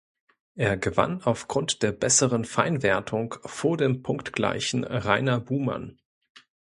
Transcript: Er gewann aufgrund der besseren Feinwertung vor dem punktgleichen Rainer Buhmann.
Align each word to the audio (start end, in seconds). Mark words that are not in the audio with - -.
Er 0.55 0.77
gewann 0.77 1.21
aufgrund 1.21 1.83
der 1.83 1.91
besseren 1.91 2.43
Feinwertung 2.43 3.35
vor 3.45 3.77
dem 3.77 4.01
punktgleichen 4.01 4.83
Rainer 4.83 5.39
Buhmann. 5.39 5.99